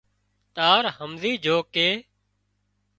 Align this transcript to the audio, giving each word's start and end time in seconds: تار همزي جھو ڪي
تار 0.55 0.83
همزي 0.97 1.33
جھو 1.43 1.57
ڪي 1.73 1.89